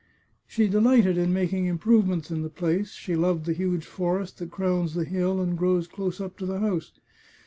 [0.47, 4.95] She delighted in making improvements in the place; she loved the huge forest that crowns
[4.95, 6.91] the hill and grows close up to the house.